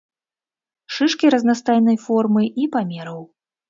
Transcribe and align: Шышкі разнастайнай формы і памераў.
Шышкі 0.95 1.33
разнастайнай 1.37 1.97
формы 2.09 2.43
і 2.65 2.71
памераў. 2.77 3.21